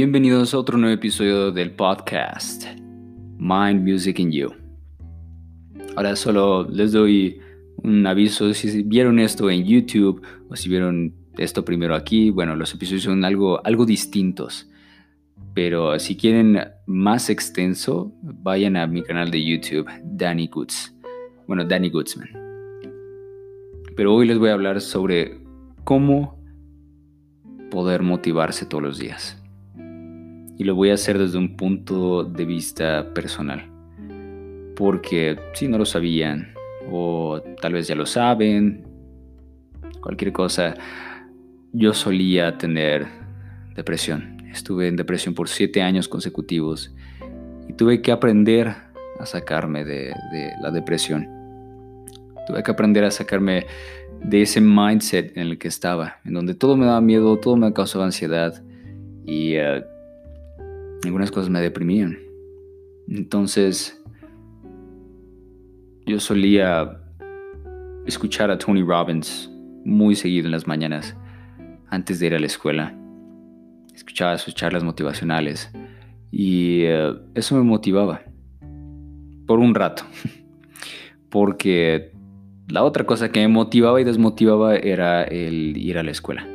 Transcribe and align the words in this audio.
Bienvenidos 0.00 0.54
a 0.54 0.58
otro 0.58 0.78
nuevo 0.78 0.94
episodio 0.94 1.50
del 1.50 1.72
podcast 1.72 2.66
Mind 3.36 3.82
Music 3.82 4.20
in 4.20 4.30
You. 4.30 4.52
Ahora 5.96 6.14
solo 6.14 6.68
les 6.70 6.92
doy 6.92 7.40
un 7.78 8.06
aviso 8.06 8.54
si 8.54 8.84
vieron 8.84 9.18
esto 9.18 9.50
en 9.50 9.64
YouTube 9.64 10.22
o 10.48 10.54
si 10.54 10.68
vieron 10.68 11.16
esto 11.36 11.64
primero 11.64 11.96
aquí. 11.96 12.30
Bueno, 12.30 12.54
los 12.54 12.72
episodios 12.72 13.02
son 13.02 13.24
algo, 13.24 13.60
algo 13.66 13.84
distintos. 13.84 14.70
Pero 15.52 15.98
si 15.98 16.16
quieren 16.16 16.60
más 16.86 17.28
extenso, 17.28 18.12
vayan 18.22 18.76
a 18.76 18.86
mi 18.86 19.02
canal 19.02 19.32
de 19.32 19.44
YouTube, 19.44 19.90
Danny 20.04 20.46
Goods. 20.46 20.94
Bueno, 21.48 21.64
Danny 21.64 21.90
Goodsman. 21.90 22.28
Pero 23.96 24.14
hoy 24.14 24.28
les 24.28 24.38
voy 24.38 24.50
a 24.50 24.52
hablar 24.52 24.80
sobre 24.80 25.40
cómo 25.82 26.40
poder 27.72 28.04
motivarse 28.04 28.64
todos 28.64 28.84
los 28.84 28.98
días 29.00 29.37
y 30.58 30.64
lo 30.64 30.74
voy 30.74 30.90
a 30.90 30.94
hacer 30.94 31.18
desde 31.18 31.38
un 31.38 31.56
punto 31.56 32.24
de 32.24 32.44
vista 32.44 33.14
personal. 33.14 33.70
Porque 34.76 35.38
si 35.54 35.68
no 35.68 35.78
lo 35.78 35.84
sabían, 35.84 36.52
o 36.90 37.40
tal 37.62 37.74
vez 37.74 37.86
ya 37.86 37.94
lo 37.94 38.06
saben, 38.06 38.84
cualquier 40.00 40.32
cosa, 40.32 40.74
yo 41.72 41.94
solía 41.94 42.58
tener 42.58 43.06
depresión. 43.76 44.36
Estuve 44.52 44.88
en 44.88 44.96
depresión 44.96 45.34
por 45.34 45.48
siete 45.48 45.80
años 45.80 46.08
consecutivos 46.08 46.92
y 47.68 47.74
tuve 47.74 48.02
que 48.02 48.10
aprender 48.10 48.74
a 49.20 49.26
sacarme 49.26 49.84
de, 49.84 50.12
la 50.60 50.70
depresión. 50.72 51.28
Tuve 52.48 52.62
que 52.64 52.70
aprender 52.70 53.04
a 53.04 53.10
sacarme 53.10 53.66
de 54.24 54.42
ese 54.42 54.60
mindset 54.60 55.36
en 55.36 55.48
el 55.48 55.58
que 55.58 55.68
estaba, 55.68 56.16
en 56.24 56.34
donde 56.34 56.54
todo 56.54 56.76
me 56.76 56.86
daba 56.86 57.00
miedo, 57.00 57.36
todo 57.36 57.56
me 57.56 57.72
causaba 57.72 58.06
ansiedad 58.06 58.60
y 59.26 59.54
eh, 59.54 59.84
algunas 61.04 61.30
cosas 61.30 61.50
me 61.50 61.60
deprimían. 61.60 62.18
Entonces, 63.08 64.00
yo 66.06 66.20
solía 66.20 67.00
escuchar 68.06 68.50
a 68.50 68.58
Tony 68.58 68.82
Robbins 68.82 69.50
muy 69.84 70.14
seguido 70.14 70.46
en 70.46 70.52
las 70.52 70.66
mañanas 70.66 71.16
antes 71.88 72.18
de 72.18 72.26
ir 72.26 72.34
a 72.34 72.38
la 72.38 72.46
escuela. 72.46 72.94
Escuchaba 73.94 74.38
sus 74.38 74.54
charlas 74.54 74.84
motivacionales 74.84 75.70
y 76.30 76.82
eh, 76.82 77.14
eso 77.34 77.56
me 77.56 77.62
motivaba 77.62 78.22
por 79.46 79.58
un 79.58 79.74
rato. 79.74 80.04
Porque 81.30 82.12
la 82.68 82.84
otra 82.84 83.04
cosa 83.04 83.30
que 83.30 83.40
me 83.40 83.48
motivaba 83.48 84.00
y 84.00 84.04
desmotivaba 84.04 84.76
era 84.76 85.24
el 85.24 85.76
ir 85.76 85.98
a 85.98 86.02
la 86.02 86.10
escuela 86.10 86.46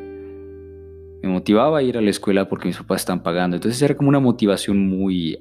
me 1.24 1.30
motivaba 1.30 1.80
a 1.80 1.84
ir 1.84 1.98
a 1.98 2.02
la 2.02 2.10
escuela 2.10 2.50
porque 2.50 2.68
mis 2.68 2.78
papás 2.78 3.02
están 3.02 3.24
pagando. 3.24 3.56
Entonces 3.56 3.82
era 3.82 3.96
como 3.96 4.10
una 4.10 4.20
motivación 4.20 4.88
muy 4.88 5.40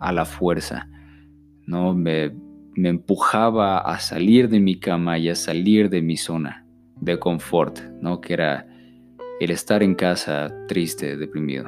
a 0.00 0.10
la 0.10 0.24
fuerza, 0.24 0.88
¿no? 1.66 1.94
Me, 1.94 2.32
me 2.74 2.88
empujaba 2.88 3.78
a 3.78 3.98
salir 4.00 4.48
de 4.48 4.58
mi 4.58 4.80
cama 4.80 5.18
y 5.18 5.28
a 5.28 5.34
salir 5.34 5.90
de 5.90 6.00
mi 6.00 6.16
zona 6.16 6.64
de 7.00 7.18
confort, 7.18 7.78
¿no? 8.00 8.20
Que 8.20 8.32
era 8.32 8.66
el 9.40 9.50
estar 9.50 9.82
en 9.82 9.94
casa 9.94 10.52
triste, 10.66 11.16
deprimido. 11.16 11.66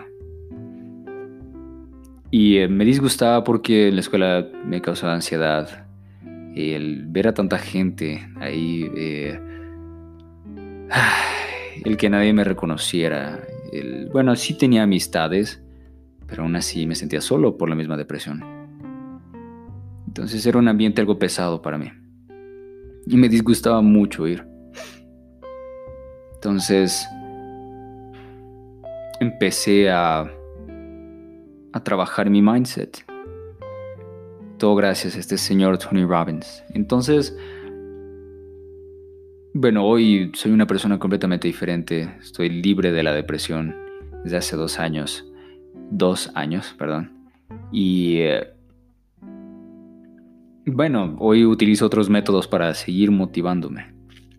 Y 2.31 2.59
eh, 2.59 2.69
me 2.69 2.85
disgustaba 2.85 3.45
porque 3.45 3.89
en 3.89 3.97
la 3.97 4.01
escuela 4.01 4.49
me 4.65 4.81
causaba 4.81 5.15
ansiedad. 5.15 5.87
El 6.55 7.07
ver 7.07 7.29
a 7.29 7.35
tanta 7.35 7.59
gente 7.59 8.27
ahí, 8.41 8.91
eh, 8.97 9.39
el 11.85 11.97
que 11.97 12.11
nadie 12.11 12.33
me 12.33 12.45
reconociera, 12.45 13.41
bueno, 14.13 14.35
sí 14.37 14.57
tenía 14.57 14.83
amistades, 14.83 15.63
pero 16.27 16.43
aún 16.43 16.57
así 16.57 16.87
me 16.87 16.95
sentía 16.95 17.21
solo 17.21 17.57
por 17.57 17.69
la 17.69 17.75
misma 17.75 17.97
depresión. 17.97 18.45
Entonces 20.07 20.45
era 20.47 20.59
un 20.59 20.69
ambiente 20.69 21.01
algo 21.01 21.19
pesado 21.19 21.63
para 21.63 21.79
mí. 21.79 21.91
Y 23.07 23.17
me 23.17 23.29
disgustaba 23.29 23.81
mucho 23.81 24.27
ir. 24.27 24.47
Entonces 26.35 27.07
empecé 29.21 29.91
a, 29.91 30.31
a 31.73 31.85
trabajar 31.85 32.31
mi 32.31 32.43
mindset. 32.43 33.05
Todo 34.59 34.75
gracias 34.75 35.17
a 35.17 35.21
este 35.21 35.39
señor 35.39 35.79
Tony 35.79 36.05
Robbins. 36.05 36.63
Entonces, 36.75 37.37
bueno, 39.55 39.85
hoy 39.85 40.31
soy 40.35 40.53
una 40.53 40.67
persona 40.67 40.99
completamente 40.99 41.49
diferente. 41.49 42.15
Estoy 42.21 42.49
libre 42.49 42.93
de 42.93 43.03
la 43.03 43.13
depresión 43.13 43.75
desde 44.23 44.37
hace 44.37 44.57
dos 44.57 44.79
años. 44.79 45.27
Dos 45.91 46.31
años, 46.35 46.75
perdón. 46.79 47.13
Y 47.73 48.19
eh, 48.19 48.49
bueno, 50.67 51.17
hoy 51.19 51.45
utilizo 51.45 51.87
otros 51.87 52.09
métodos 52.09 52.47
para 52.47 52.73
seguir 52.75 53.11
motivándome. 53.11 53.93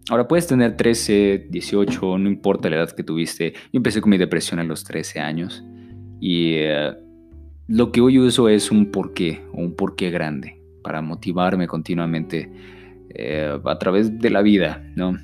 Ahora 0.10 0.28
puedes 0.28 0.48
tener 0.48 0.78
13, 0.78 1.48
18, 1.50 2.18
no 2.18 2.30
importa 2.30 2.70
la 2.70 2.78
edad 2.78 2.92
que 2.92 3.04
tuviste. 3.04 3.54
Yo 3.54 3.78
empecé 3.78 4.02
con 4.02 4.10
mi 4.10 4.18
depresión 4.18 4.60
a 4.60 4.64
los 4.64 4.84
13 4.84 5.20
años. 5.20 5.64
Y 6.20 6.54
eh, 6.54 6.94
lo 7.68 7.92
que 7.92 8.02
hoy 8.02 8.18
uso 8.18 8.50
es 8.50 8.72
un 8.72 8.92
porqué, 8.92 9.42
un 9.54 9.76
porqué 9.76 10.10
grande, 10.10 10.62
para 10.84 11.02
motivarme 11.02 11.68
continuamente 11.68 12.50
eh, 13.16 13.60
a 13.64 13.80
través 13.80 14.20
de 14.20 14.30
la 14.30 14.42
vida, 14.42 14.84
¿no? 14.96 15.18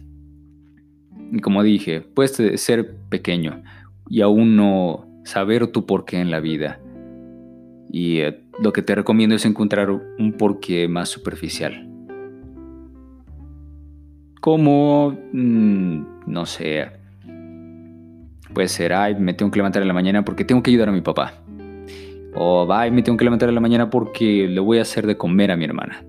Y 1.32 1.40
como 1.40 1.64
dije, 1.64 2.02
puedes 2.02 2.36
ser 2.62 2.96
pequeño 3.10 3.64
y 4.10 4.22
aún 4.22 4.56
no 4.56 5.06
saber 5.24 5.68
tu 5.68 5.86
porqué 5.86 6.20
en 6.20 6.32
la 6.32 6.40
vida. 6.40 6.80
Y 7.92 8.20
eh, 8.20 8.42
lo 8.62 8.74
que 8.74 8.82
te 8.82 8.96
recomiendo 8.96 9.36
es 9.36 9.46
encontrar 9.46 9.90
un 9.90 10.34
porqué 10.34 10.88
más 10.88 11.10
superficial. 11.10 11.88
Como, 14.40 15.18
mm, 15.34 16.06
no 16.28 16.46
sé, 16.46 16.88
puede 18.54 18.68
ser, 18.70 18.94
ay, 18.94 19.16
me 19.16 19.34
tengo 19.34 19.52
que 19.52 19.60
levantar 19.60 19.82
en 19.82 19.88
la 19.88 19.94
mañana 19.94 20.24
porque 20.24 20.46
tengo 20.46 20.64
que 20.64 20.72
ayudar 20.72 20.90
a 20.90 20.94
mi 20.94 21.02
papá. 21.02 21.34
O, 22.36 22.68
ay, 22.72 22.92
me 22.92 23.02
tengo 23.02 23.18
que 23.18 23.26
levantar 23.26 23.50
en 23.50 23.56
la 23.56 23.62
mañana 23.62 23.90
porque 23.90 24.48
le 24.48 24.60
voy 24.60 24.78
a 24.78 24.84
hacer 24.84 25.08
de 25.08 25.18
comer 25.18 25.52
a 25.52 25.58
mi 25.58 25.66
hermana 25.66 26.07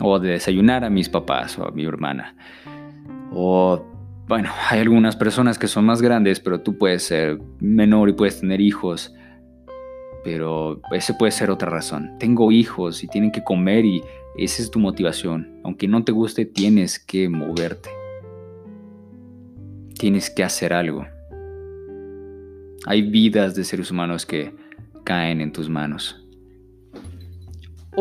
o 0.00 0.18
de 0.18 0.30
desayunar 0.30 0.84
a 0.84 0.90
mis 0.90 1.08
papás 1.08 1.58
o 1.58 1.66
a 1.66 1.70
mi 1.70 1.84
hermana. 1.84 2.34
O, 3.32 3.84
bueno, 4.26 4.50
hay 4.68 4.80
algunas 4.80 5.16
personas 5.16 5.58
que 5.58 5.68
son 5.68 5.84
más 5.84 6.02
grandes, 6.02 6.40
pero 6.40 6.60
tú 6.60 6.78
puedes 6.78 7.02
ser 7.02 7.38
menor 7.60 8.08
y 8.08 8.12
puedes 8.12 8.40
tener 8.40 8.60
hijos. 8.60 9.14
Pero 10.24 10.80
ese 10.92 11.14
puede 11.14 11.32
ser 11.32 11.50
otra 11.50 11.70
razón. 11.70 12.16
Tengo 12.18 12.52
hijos 12.52 13.02
y 13.02 13.08
tienen 13.08 13.32
que 13.32 13.42
comer 13.42 13.84
y 13.84 14.02
esa 14.36 14.62
es 14.62 14.70
tu 14.70 14.78
motivación. 14.78 15.60
Aunque 15.64 15.88
no 15.88 16.04
te 16.04 16.12
guste, 16.12 16.44
tienes 16.44 16.98
que 16.98 17.28
moverte. 17.28 17.90
Tienes 19.98 20.30
que 20.30 20.44
hacer 20.44 20.72
algo. 20.72 21.06
Hay 22.86 23.02
vidas 23.02 23.54
de 23.54 23.64
seres 23.64 23.90
humanos 23.90 24.24
que 24.24 24.54
caen 25.04 25.40
en 25.40 25.52
tus 25.52 25.68
manos. 25.68 26.26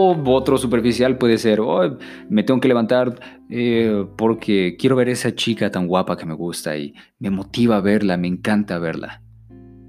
O 0.01 0.15
otro 0.31 0.57
superficial 0.57 1.17
puede 1.17 1.37
ser, 1.37 1.59
oh, 1.59 1.97
me 2.29 2.43
tengo 2.43 2.61
que 2.61 2.69
levantar 2.69 3.19
eh, 3.49 4.05
porque 4.15 4.77
quiero 4.79 4.95
ver 4.95 5.09
a 5.09 5.11
esa 5.11 5.35
chica 5.35 5.69
tan 5.71 5.87
guapa 5.87 6.15
que 6.15 6.25
me 6.25 6.35
gusta 6.35 6.77
y 6.77 6.93
me 7.19 7.29
motiva 7.29 7.81
verla, 7.81 8.15
me 8.15 8.29
encanta 8.29 8.79
verla. 8.79 9.21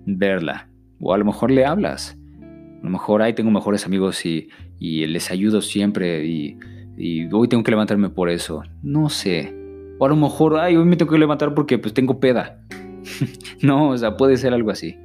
Verla. 0.07 0.69
O 0.99 1.15
a 1.15 1.19
lo 1.19 1.25
mejor 1.25 1.53
le 1.53 1.65
hablas. 1.65 2.19
A 2.41 2.85
lo 2.85 2.91
mejor 2.91 3.23
ahí 3.23 3.35
tengo 3.35 3.53
mejores 3.53 3.87
amigos 3.87 4.27
y, 4.27 4.49
les 4.81 5.31
ayudo 5.31 5.63
siempre 5.63 6.27
y, 6.27 6.59
y, 6.97 7.33
hoy 7.33 7.47
tengo 7.47 7.63
que 7.63 7.71
levantarme 7.71 8.09
por 8.09 8.31
eso. 8.31 8.65
No 8.83 9.11
sé. 9.11 9.55
O 10.01 10.07
a 10.07 10.09
lo 10.09 10.17
mejor, 10.17 10.59
ay, 10.59 10.75
hoy 10.75 10.87
me 10.87 10.97
tengo 10.97 11.13
que 11.13 11.19
levantar 11.19 11.55
porque 11.55 11.79
pues 11.79 11.95
tengo 11.95 12.19
peda. 12.19 12.61
no, 13.63 13.91
o 13.91 13.97
sea, 13.97 14.17
puede 14.17 14.37
ser 14.39 14.55
algo 14.55 14.73
así. 14.73 14.97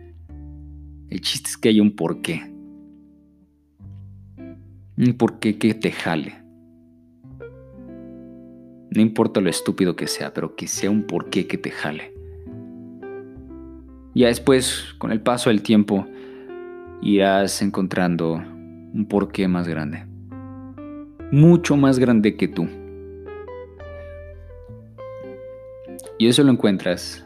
El 1.11 1.21
chiste 1.21 1.49
es 1.49 1.57
que 1.57 1.69
hay 1.69 1.79
un 1.79 1.95
porqué. 1.95 2.54
Un 4.97 5.13
porqué 5.17 5.57
que 5.57 5.73
te 5.73 5.91
jale. 5.91 6.35
No 8.91 9.01
importa 9.01 9.41
lo 9.41 9.49
estúpido 9.49 9.97
que 9.97 10.07
sea, 10.07 10.33
pero 10.33 10.55
que 10.55 10.67
sea 10.67 10.89
un 10.89 11.03
porqué 11.03 11.47
que 11.47 11.57
te 11.57 11.69
jale. 11.69 12.13
Ya 14.13 14.27
después, 14.27 14.95
con 14.97 15.11
el 15.11 15.19
paso 15.19 15.49
del 15.49 15.61
tiempo, 15.63 16.07
irás 17.01 17.61
encontrando 17.61 18.35
un 18.35 19.05
porqué 19.09 19.49
más 19.49 19.67
grande. 19.67 20.05
Mucho 21.29 21.75
más 21.75 21.99
grande 21.99 22.37
que 22.37 22.47
tú. 22.47 22.65
Y 26.17 26.27
eso 26.27 26.41
lo 26.43 26.51
encuentras 26.53 27.25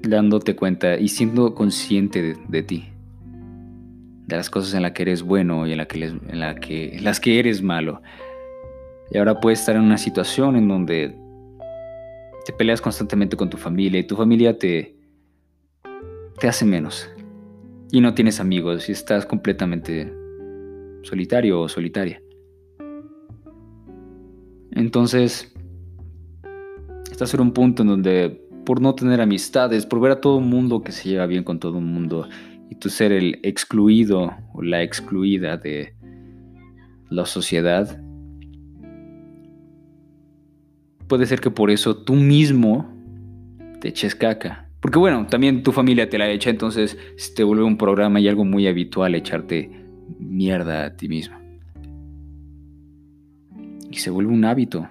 dándote 0.00 0.56
cuenta 0.56 0.96
y 0.96 1.08
siendo 1.08 1.54
consciente 1.54 2.34
de 2.48 2.62
ti 2.62 2.95
de 4.26 4.36
las 4.36 4.50
cosas 4.50 4.74
en 4.74 4.82
las 4.82 4.92
que 4.92 5.02
eres 5.02 5.22
bueno 5.22 5.66
y 5.66 5.72
en, 5.72 5.78
la 5.78 5.86
que, 5.86 6.04
en, 6.04 6.40
la 6.40 6.56
que, 6.56 6.98
las 7.00 7.20
que 7.20 7.38
eres 7.38 7.62
malo. 7.62 8.02
Y 9.10 9.18
ahora 9.18 9.40
puedes 9.40 9.60
estar 9.60 9.76
en 9.76 9.82
una 9.82 9.98
situación 9.98 10.56
en 10.56 10.66
donde 10.66 11.16
te 12.44 12.52
peleas 12.52 12.80
constantemente 12.80 13.36
con 13.36 13.48
tu 13.48 13.56
familia 13.56 14.00
y 14.00 14.04
tu 14.04 14.16
familia 14.16 14.58
te, 14.58 14.96
te 16.38 16.48
hace 16.48 16.64
menos. 16.64 17.08
y 17.92 18.00
no 18.00 18.14
tienes 18.14 18.40
amigos 18.40 18.88
y 18.88 18.92
estás 18.92 19.24
completamente 19.24 20.12
solitario 21.02 21.60
o 21.60 21.68
solitaria. 21.68 22.20
Entonces, 24.72 25.54
estás 27.10 27.32
en 27.32 27.40
un 27.40 27.52
punto 27.52 27.82
en 27.82 27.88
donde 27.88 28.42
por 28.64 28.80
no 28.80 28.94
tener 28.96 29.20
amistades, 29.20 29.86
por 29.86 30.00
ver 30.00 30.12
a 30.12 30.20
todo 30.20 30.40
el 30.40 30.44
mundo 30.44 30.82
que 30.82 30.90
se 30.90 31.08
lleva 31.08 31.26
bien 31.26 31.44
con 31.44 31.60
todo 31.60 31.78
el 31.78 31.84
mundo 31.84 32.28
y 32.70 32.74
tú 32.76 32.88
ser 32.88 33.12
el 33.12 33.38
excluido 33.42 34.34
o 34.52 34.62
la 34.62 34.82
excluida 34.82 35.56
de 35.56 35.94
la 37.08 37.26
sociedad, 37.26 38.00
puede 41.06 41.26
ser 41.26 41.40
que 41.40 41.50
por 41.50 41.70
eso 41.70 41.96
tú 41.96 42.14
mismo 42.14 42.92
te 43.80 43.88
eches 43.88 44.14
caca. 44.14 44.68
Porque 44.80 44.98
bueno, 44.98 45.26
también 45.26 45.62
tu 45.62 45.72
familia 45.72 46.08
te 46.08 46.18
la 46.18 46.30
echa, 46.30 46.50
entonces 46.50 46.96
se 47.16 47.34
te 47.34 47.44
vuelve 47.44 47.64
un 47.64 47.78
programa 47.78 48.20
y 48.20 48.28
algo 48.28 48.44
muy 48.44 48.66
habitual 48.66 49.14
echarte 49.14 49.70
mierda 50.18 50.84
a 50.84 50.96
ti 50.96 51.08
mismo. 51.08 51.36
Y 53.90 53.96
se 53.96 54.10
vuelve 54.10 54.32
un 54.32 54.44
hábito. 54.44 54.88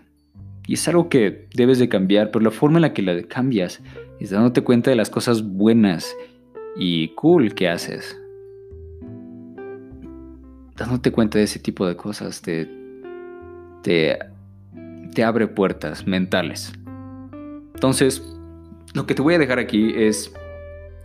Y 0.68 0.74
es 0.74 0.88
algo 0.88 1.10
que 1.10 1.48
debes 1.54 1.77
de 1.77 1.89
cambiar, 1.89 2.31
pero 2.31 2.44
la 2.44 2.51
forma 2.51 2.77
en 2.77 2.83
la 2.83 2.94
que 2.94 3.04
la 3.04 3.22
cambias 3.24 3.81
es 4.19 4.31
dándote 4.31 4.62
cuenta 4.62 4.89
de 4.89 4.95
las 4.95 5.10
cosas 5.10 5.44
buenas 5.44 6.16
y 6.75 7.10
cool 7.10 7.54
que 7.54 7.69
haces. 7.69 8.19
Dándote 10.75 11.12
cuenta 11.12 11.38
de 11.38 11.45
ese 11.45 11.60
tipo 11.60 11.88
de 11.88 11.95
cosas 11.95 12.42
te, 12.42 12.69
te, 13.81 14.19
te 15.13 15.24
abre 15.24 15.48
puertas 15.48 16.06
mentales. 16.06 16.74
Entonces, 17.74 18.22
lo 18.94 19.06
que 19.06 19.16
te 19.16 19.22
voy 19.22 19.36
a 19.36 19.39
dejar 19.39 19.60
aquí 19.60 19.94
es, 19.95 20.33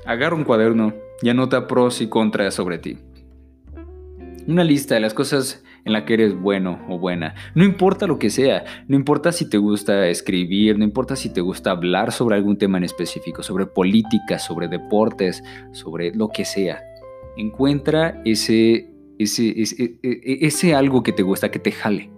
agarra 0.04 0.36
un 0.36 0.44
cuaderno 0.44 0.94
y 1.22 1.28
anota 1.28 1.66
pros 1.66 2.00
y 2.00 2.08
contras 2.08 2.54
sobre 2.54 2.78
ti. 2.78 2.98
Una 4.46 4.64
lista 4.64 4.94
de 4.94 5.00
las 5.00 5.14
cosas 5.14 5.62
en 5.84 5.92
la 5.92 6.04
que 6.04 6.14
eres 6.14 6.38
bueno 6.38 6.80
o 6.88 6.98
buena. 6.98 7.34
No 7.54 7.64
importa 7.64 8.06
lo 8.06 8.18
que 8.18 8.30
sea, 8.30 8.64
no 8.88 8.96
importa 8.96 9.32
si 9.32 9.48
te 9.48 9.58
gusta 9.58 10.08
escribir, 10.08 10.78
no 10.78 10.84
importa 10.84 11.16
si 11.16 11.32
te 11.32 11.40
gusta 11.40 11.70
hablar 11.70 12.12
sobre 12.12 12.36
algún 12.36 12.58
tema 12.58 12.78
en 12.78 12.84
específico, 12.84 13.42
sobre 13.42 13.66
política, 13.66 14.38
sobre 14.38 14.68
deportes, 14.68 15.42
sobre 15.72 16.14
lo 16.14 16.28
que 16.28 16.44
sea. 16.44 16.80
Encuentra 17.36 18.20
ese, 18.24 18.90
ese, 19.18 19.60
ese, 19.60 19.82
e, 19.82 19.98
e, 20.02 20.46
ese 20.46 20.74
algo 20.74 21.02
que 21.02 21.12
te 21.12 21.22
gusta, 21.22 21.50
que 21.50 21.58
te 21.58 21.72
jale. 21.72 22.10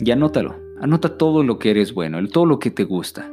Y 0.00 0.10
anótalo. 0.10 0.56
Anota 0.80 1.18
todo 1.18 1.42
lo 1.42 1.58
que 1.58 1.70
eres 1.70 1.92
bueno, 1.92 2.24
todo 2.28 2.46
lo 2.46 2.58
que 2.60 2.70
te 2.70 2.84
gusta. 2.84 3.28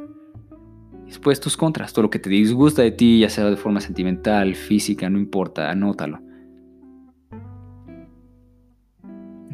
Después 1.06 1.38
tus 1.38 1.56
contras, 1.56 1.92
todo 1.92 2.02
lo 2.02 2.10
que 2.10 2.18
te 2.18 2.28
disgusta 2.28 2.82
de 2.82 2.90
ti, 2.90 3.20
ya 3.20 3.30
sea 3.30 3.48
de 3.48 3.56
forma 3.56 3.80
sentimental, 3.80 4.56
física, 4.56 5.08
no 5.08 5.18
importa, 5.18 5.70
anótalo. 5.70 6.18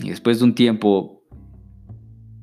Y 0.02 0.10
después 0.10 0.38
de 0.38 0.44
un 0.44 0.54
tiempo, 0.54 1.22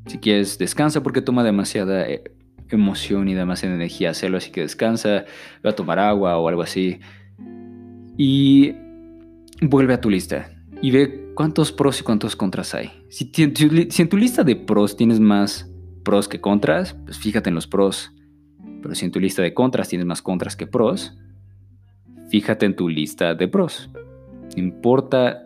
si 0.05 0.17
quieres, 0.19 0.57
descansa 0.57 1.03
porque 1.03 1.21
toma 1.21 1.43
demasiada 1.43 2.07
eh, 2.07 2.23
emoción 2.69 3.27
y 3.27 3.33
demasiada 3.33 3.75
energía 3.75 4.11
hacerlo, 4.11 4.37
así 4.37 4.51
que 4.51 4.61
descansa, 4.61 5.25
ve 5.63 5.69
a 5.69 5.75
tomar 5.75 5.99
agua 5.99 6.37
o 6.37 6.47
algo 6.47 6.61
así. 6.61 6.99
Y 8.17 8.73
vuelve 9.61 9.93
a 9.93 10.01
tu 10.01 10.09
lista 10.09 10.51
y 10.81 10.91
ve 10.91 11.31
cuántos 11.35 11.71
pros 11.71 11.99
y 11.99 12.03
cuántos 12.03 12.35
contras 12.35 12.73
hay. 12.75 12.91
Si, 13.09 13.31
si 13.33 14.01
en 14.01 14.09
tu 14.09 14.17
lista 14.17 14.43
de 14.43 14.55
pros 14.55 14.95
tienes 14.95 15.19
más 15.19 15.69
pros 16.03 16.27
que 16.27 16.41
contras, 16.41 16.95
pues 17.05 17.17
fíjate 17.17 17.49
en 17.49 17.55
los 17.55 17.67
pros. 17.67 18.13
Pero 18.81 18.95
si 18.95 19.05
en 19.05 19.11
tu 19.11 19.19
lista 19.19 19.41
de 19.41 19.53
contras 19.53 19.89
tienes 19.89 20.07
más 20.07 20.21
contras 20.21 20.55
que 20.55 20.67
pros, 20.67 21.17
fíjate 22.29 22.65
en 22.65 22.75
tu 22.75 22.87
lista 22.87 23.35
de 23.35 23.47
pros. 23.47 23.89
No 24.55 24.63
importa 24.63 25.43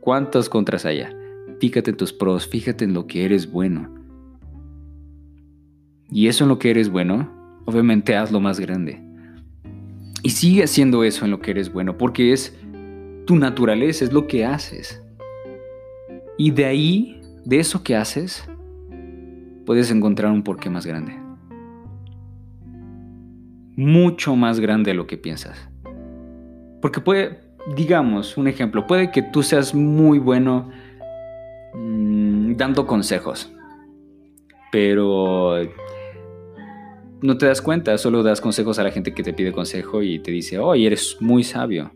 cuántas 0.00 0.48
contras 0.48 0.86
haya. 0.86 1.15
Fíjate 1.60 1.90
en 1.90 1.96
tus 1.96 2.12
pros, 2.12 2.46
fíjate 2.46 2.84
en 2.84 2.92
lo 2.92 3.06
que 3.06 3.24
eres 3.24 3.50
bueno. 3.50 3.94
Y 6.10 6.28
eso 6.28 6.44
en 6.44 6.48
lo 6.48 6.58
que 6.58 6.70
eres 6.70 6.90
bueno, 6.90 7.30
obviamente 7.64 8.16
hazlo 8.16 8.40
más 8.40 8.60
grande. 8.60 9.02
Y 10.22 10.30
sigue 10.30 10.64
haciendo 10.64 11.04
eso 11.04 11.24
en 11.24 11.30
lo 11.30 11.40
que 11.40 11.52
eres 11.52 11.72
bueno, 11.72 11.96
porque 11.96 12.32
es 12.32 12.56
tu 13.26 13.36
naturaleza, 13.36 14.04
es 14.04 14.12
lo 14.12 14.26
que 14.26 14.44
haces. 14.44 15.02
Y 16.38 16.50
de 16.50 16.64
ahí, 16.64 17.20
de 17.44 17.58
eso 17.58 17.82
que 17.82 17.96
haces, 17.96 18.48
puedes 19.64 19.90
encontrar 19.90 20.32
un 20.32 20.42
porqué 20.42 20.68
más 20.68 20.86
grande. 20.86 21.16
Mucho 23.76 24.36
más 24.36 24.60
grande 24.60 24.90
de 24.90 24.96
lo 24.96 25.06
que 25.06 25.16
piensas. 25.16 25.68
Porque 26.80 27.00
puede, 27.00 27.40
digamos, 27.74 28.36
un 28.36 28.48
ejemplo, 28.48 28.86
puede 28.86 29.10
que 29.10 29.22
tú 29.22 29.42
seas 29.42 29.74
muy 29.74 30.18
bueno 30.18 30.70
mm, 31.76 32.56
dando 32.56 32.86
consejos, 32.86 33.52
pero 34.72 35.56
no 37.22 37.38
te 37.38 37.46
das 37.46 37.62
cuenta, 37.62 37.96
solo 37.98 38.22
das 38.22 38.40
consejos 38.40 38.78
a 38.78 38.84
la 38.84 38.90
gente 38.90 39.14
que 39.14 39.22
te 39.22 39.32
pide 39.32 39.52
consejo 39.52 40.02
y 40.02 40.18
te 40.18 40.30
dice, 40.30 40.58
oh, 40.58 40.74
eres 40.74 41.16
muy 41.20 41.44
sabio. 41.44 41.90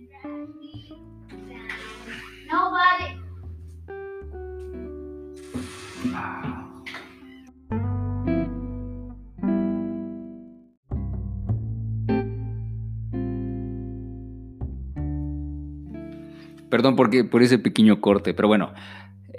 Perdón 16.70 16.94
porque, 16.94 17.24
por 17.24 17.42
ese 17.42 17.58
pequeño 17.58 18.00
corte, 18.00 18.32
pero 18.32 18.46
bueno, 18.46 18.72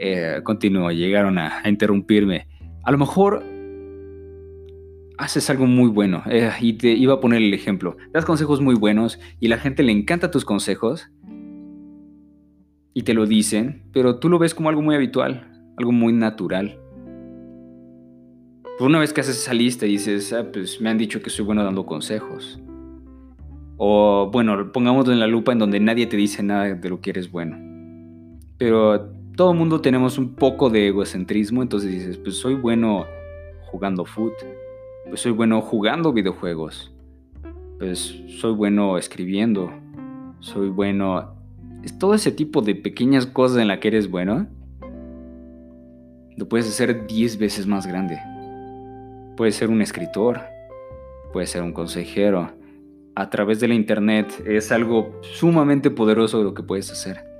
eh, 0.01 0.41
llegaron 0.93 1.37
a, 1.37 1.61
interrumpirme. 1.65 2.47
A 2.83 2.91
lo 2.91 2.97
mejor 2.97 3.43
haces 5.17 5.49
algo 5.51 5.67
muy 5.67 5.89
bueno 5.89 6.23
eh, 6.25 6.49
y 6.59 6.73
te 6.73 6.89
iba 6.89 7.13
a 7.13 7.19
poner 7.19 7.41
el 7.41 7.53
ejemplo. 7.53 7.95
Das 8.11 8.25
consejos 8.25 8.59
muy 8.61 8.75
buenos 8.75 9.19
y 9.39 9.47
la 9.47 9.57
gente 9.57 9.83
le 9.83 9.91
encanta 9.91 10.31
tus 10.31 10.43
consejos 10.43 11.11
y 12.93 13.03
te 13.03 13.13
lo 13.13 13.27
dicen, 13.27 13.83
pero 13.93 14.17
tú 14.17 14.29
lo 14.29 14.39
ves 14.39 14.55
como 14.55 14.69
algo 14.69 14.81
muy 14.81 14.95
habitual, 14.95 15.47
algo 15.77 15.91
muy 15.91 16.13
natural. 16.13 16.79
Por 18.79 18.87
una 18.87 18.99
vez 18.99 19.13
que 19.13 19.21
haces 19.21 19.37
esa 19.37 19.53
lista 19.53 19.85
y 19.85 19.91
dices, 19.91 20.33
ah, 20.33 20.47
pues 20.51 20.81
me 20.81 20.89
han 20.89 20.97
dicho 20.97 21.21
que 21.21 21.29
soy 21.29 21.45
bueno 21.45 21.63
dando 21.63 21.85
consejos. 21.85 22.59
O 23.77 24.29
bueno, 24.31 24.71
pongámoslo 24.71 25.13
en 25.13 25.19
la 25.19 25.27
lupa 25.27 25.51
en 25.51 25.59
donde 25.59 25.79
nadie 25.79 26.07
te 26.07 26.17
dice 26.17 26.41
nada 26.41 26.73
de 26.73 26.89
lo 26.89 26.99
que 26.99 27.11
eres 27.11 27.31
bueno. 27.31 27.57
Pero 28.57 29.20
todo 29.35 29.53
mundo 29.53 29.81
tenemos 29.81 30.17
un 30.17 30.35
poco 30.35 30.69
de 30.69 30.87
egocentrismo, 30.87 31.61
entonces 31.61 31.91
dices, 31.91 32.17
pues 32.17 32.37
soy 32.37 32.55
bueno 32.55 33.05
jugando 33.61 34.05
foot, 34.05 34.33
pues 35.07 35.21
soy 35.21 35.31
bueno 35.31 35.61
jugando 35.61 36.13
videojuegos, 36.13 36.93
pues 37.79 38.21
soy 38.39 38.53
bueno 38.53 38.97
escribiendo, 38.97 39.71
soy 40.39 40.69
bueno... 40.69 41.35
Es 41.83 41.97
todo 41.97 42.13
ese 42.13 42.31
tipo 42.31 42.61
de 42.61 42.75
pequeñas 42.75 43.25
cosas 43.25 43.57
en 43.57 43.67
las 43.67 43.79
que 43.79 43.87
eres 43.87 44.11
bueno, 44.11 44.47
lo 46.37 46.47
puedes 46.47 46.67
hacer 46.67 47.07
10 47.07 47.39
veces 47.39 47.65
más 47.65 47.87
grande. 47.87 48.19
Puedes 49.35 49.55
ser 49.55 49.69
un 49.69 49.81
escritor, 49.81 50.41
puedes 51.33 51.49
ser 51.49 51.63
un 51.63 51.73
consejero, 51.73 52.51
a 53.15 53.29
través 53.29 53.59
de 53.59 53.67
la 53.67 53.73
internet 53.73 54.43
es 54.45 54.71
algo 54.71 55.19
sumamente 55.21 55.89
poderoso 55.89 56.43
lo 56.43 56.53
que 56.53 56.63
puedes 56.63 56.91
hacer. 56.91 57.30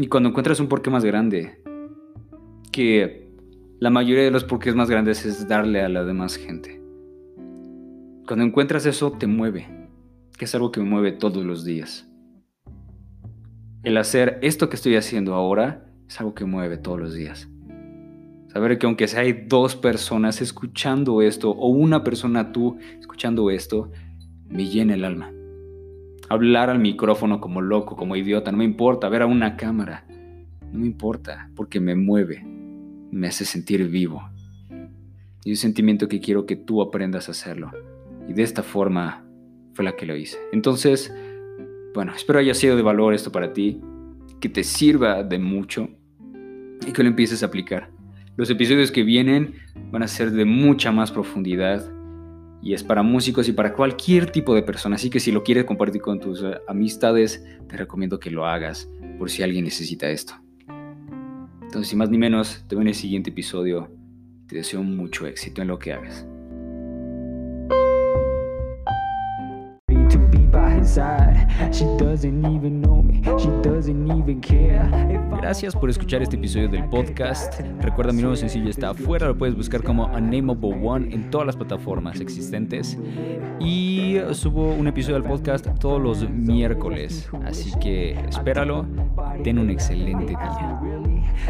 Y 0.00 0.06
cuando 0.06 0.30
encuentras 0.30 0.58
un 0.60 0.68
porqué 0.68 0.88
más 0.88 1.04
grande, 1.04 1.60
que 2.72 3.28
la 3.80 3.90
mayoría 3.90 4.24
de 4.24 4.30
los 4.30 4.44
porqués 4.44 4.74
más 4.74 4.88
grandes 4.88 5.26
es 5.26 5.46
darle 5.46 5.82
a 5.82 5.90
la 5.90 6.04
demás 6.04 6.36
gente. 6.36 6.80
Cuando 8.26 8.46
encuentras 8.46 8.86
eso 8.86 9.12
te 9.12 9.26
mueve, 9.26 9.68
que 10.38 10.46
es 10.46 10.54
algo 10.54 10.72
que 10.72 10.80
me 10.80 10.88
mueve 10.88 11.12
todos 11.12 11.44
los 11.44 11.66
días. 11.66 12.10
El 13.82 13.98
hacer 13.98 14.38
esto 14.40 14.70
que 14.70 14.76
estoy 14.76 14.96
haciendo 14.96 15.34
ahora 15.34 15.92
es 16.08 16.18
algo 16.18 16.34
que 16.34 16.46
mueve 16.46 16.78
todos 16.78 16.98
los 16.98 17.12
días. 17.12 17.50
Saber 18.46 18.78
que 18.78 18.86
aunque 18.86 19.06
sea 19.06 19.20
hay 19.20 19.44
dos 19.48 19.76
personas 19.76 20.40
escuchando 20.40 21.20
esto 21.20 21.50
o 21.50 21.68
una 21.68 22.04
persona 22.04 22.52
tú 22.52 22.78
escuchando 22.98 23.50
esto, 23.50 23.90
me 24.48 24.64
llena 24.64 24.94
el 24.94 25.04
alma. 25.04 25.30
Hablar 26.30 26.70
al 26.70 26.78
micrófono 26.78 27.40
como 27.40 27.60
loco, 27.60 27.96
como 27.96 28.14
idiota, 28.14 28.52
no 28.52 28.58
me 28.58 28.64
importa. 28.64 29.08
Ver 29.08 29.22
a 29.22 29.26
una 29.26 29.56
cámara, 29.56 30.06
no 30.72 30.78
me 30.78 30.86
importa, 30.86 31.50
porque 31.56 31.80
me 31.80 31.96
mueve, 31.96 32.46
me 33.10 33.26
hace 33.26 33.44
sentir 33.44 33.88
vivo. 33.88 34.22
Y 35.44 35.50
un 35.50 35.56
sentimiento 35.56 36.06
que 36.06 36.20
quiero 36.20 36.46
que 36.46 36.54
tú 36.54 36.82
aprendas 36.82 37.26
a 37.26 37.32
hacerlo. 37.32 37.72
Y 38.28 38.32
de 38.32 38.44
esta 38.44 38.62
forma 38.62 39.24
fue 39.74 39.84
la 39.84 39.96
que 39.96 40.06
lo 40.06 40.14
hice. 40.14 40.38
Entonces, 40.52 41.12
bueno, 41.94 42.12
espero 42.14 42.38
haya 42.38 42.54
sido 42.54 42.76
de 42.76 42.82
valor 42.82 43.12
esto 43.12 43.32
para 43.32 43.52
ti, 43.52 43.80
que 44.40 44.48
te 44.48 44.62
sirva 44.62 45.24
de 45.24 45.40
mucho 45.40 45.88
y 46.86 46.92
que 46.92 47.02
lo 47.02 47.08
empieces 47.08 47.42
a 47.42 47.46
aplicar. 47.46 47.90
Los 48.36 48.48
episodios 48.50 48.92
que 48.92 49.02
vienen 49.02 49.54
van 49.90 50.04
a 50.04 50.08
ser 50.08 50.30
de 50.30 50.44
mucha 50.44 50.92
más 50.92 51.10
profundidad 51.10 51.90
y 52.62 52.74
es 52.74 52.82
para 52.82 53.02
músicos 53.02 53.48
y 53.48 53.52
para 53.52 53.72
cualquier 53.72 54.30
tipo 54.30 54.54
de 54.54 54.62
persona. 54.62 54.96
Así 54.96 55.10
que 55.10 55.20
si 55.20 55.32
lo 55.32 55.42
quieres 55.42 55.64
compartir 55.64 56.02
con 56.02 56.20
tus 56.20 56.42
eh, 56.42 56.58
amistades, 56.68 57.44
te 57.68 57.76
recomiendo 57.76 58.18
que 58.18 58.30
lo 58.30 58.46
hagas 58.46 58.88
por 59.18 59.30
si 59.30 59.42
alguien 59.42 59.64
necesita 59.64 60.08
esto. 60.08 60.34
Entonces, 61.62 61.88
sin 61.88 61.98
más 61.98 62.10
ni 62.10 62.18
menos, 62.18 62.64
te 62.66 62.74
veo 62.74 62.82
en 62.82 62.88
el 62.88 62.94
siguiente 62.94 63.30
episodio. 63.30 63.90
Te 64.48 64.56
deseo 64.56 64.82
mucho 64.82 65.26
éxito 65.26 65.62
en 65.62 65.68
lo 65.68 65.78
que 65.78 65.92
hagas. 65.92 66.26
Gracias 75.40 75.74
por 75.74 75.90
escuchar 75.90 76.22
este 76.22 76.36
episodio 76.36 76.68
del 76.68 76.84
podcast. 76.88 77.60
Recuerda 77.80 78.12
mi 78.12 78.20
nuevo 78.22 78.36
sencillo 78.36 78.70
está 78.70 78.90
afuera, 78.90 79.26
lo 79.26 79.36
puedes 79.36 79.56
buscar 79.56 79.82
como 79.82 80.06
Unnameable 80.06 80.78
One 80.82 81.14
en 81.14 81.30
todas 81.30 81.46
las 81.46 81.56
plataformas 81.56 82.20
existentes. 82.20 82.98
Y 83.58 84.18
subo 84.32 84.72
un 84.72 84.86
episodio 84.86 85.14
del 85.14 85.24
podcast 85.24 85.66
todos 85.78 86.00
los 86.00 86.28
miércoles, 86.30 87.28
así 87.44 87.72
que 87.80 88.12
espéralo. 88.28 88.86
Ten 89.42 89.58
un 89.58 89.70
excelente 89.70 90.26
día. 90.26 90.80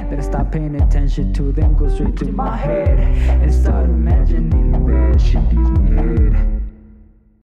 That 0.08 0.20
stop 0.20 0.50
paying 0.52 0.80
attention 0.80 1.32
to 1.34 1.52
them 1.52 1.74
go 1.76 1.88
straight 1.88 2.16
to 2.16 2.26
my 2.26 2.56
head 2.56 2.98
and 3.42 3.52
start 3.52 3.86
imagining 3.86 4.86
that 4.86 5.20
shit. 5.20 6.59